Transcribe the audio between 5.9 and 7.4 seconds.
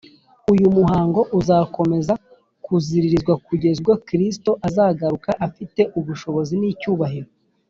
ubushobozi n’icyubahiro